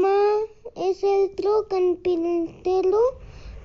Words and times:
mar 0.00 0.48
es 0.74 1.04
el 1.04 1.30
carpintero 1.68 3.00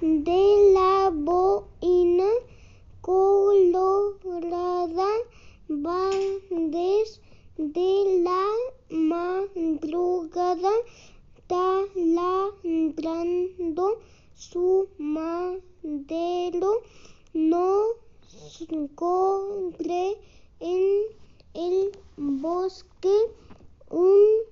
de 0.02 0.72
la 0.74 1.10
boina 1.12 2.30
colorada, 3.02 3.88
bandes 5.68 7.22
de 7.58 8.22
la 8.22 8.46
madrugada, 8.90 10.74
taladrando 11.48 12.38
su 14.36 14.90
madero, 15.00 16.84
no 17.34 17.88
en 20.60 21.04
el 21.54 21.92
bosque 22.18 23.16
un 23.90 24.48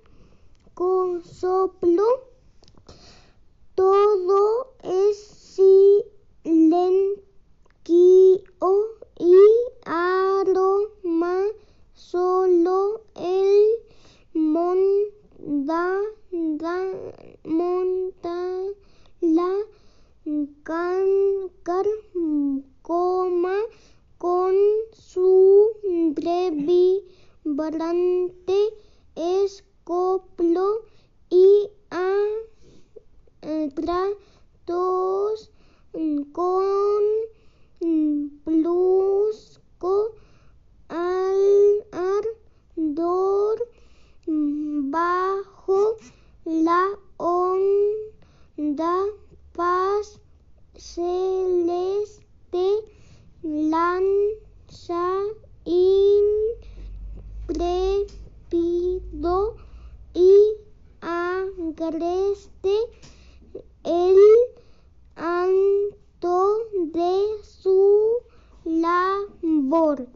soplo, 1.23 2.03
todo 3.75 4.73
es 4.84 5.17
silencio 6.43 6.85
y 9.17 9.49
aroma, 9.85 11.43
solo 11.93 13.01
el 13.15 13.65
monta, 14.34 16.01
monta 17.43 18.63
la 19.21 19.55
can, 20.63 21.51
coma 22.81 23.57
con 24.17 24.55
su 24.91 25.71
vibrante 27.55 28.59
escoplo 29.15 30.81
y 31.29 31.70
tratos 33.73 35.51
con 36.34 37.03
brusco 38.43 40.12
al 40.89 41.85
ardor 41.91 43.69
bajo 44.91 45.95
la 46.43 46.90
onda 47.17 49.05
paz 49.53 50.19
celeste 50.75 52.67
lanza 53.43 54.15
do 59.21 59.55
y 60.13 60.32
agreste 61.02 62.76
el 63.84 64.18
anto 65.16 66.58
de 66.94 67.44
su 67.44 68.18
labor. 68.63 70.08